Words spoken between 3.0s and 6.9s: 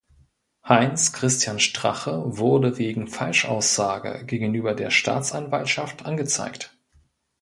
Falschaussage gegenüber der Staatsanwaltschaft angezeigt.